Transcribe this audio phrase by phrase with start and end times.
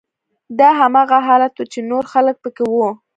[0.59, 2.89] دا هماغه حالت و چې نور خلک پکې وو